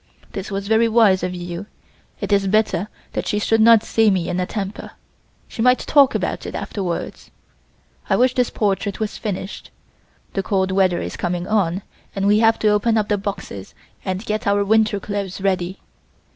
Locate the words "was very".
0.49-0.89